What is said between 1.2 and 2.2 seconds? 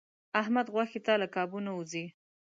له کابو نه و ځي.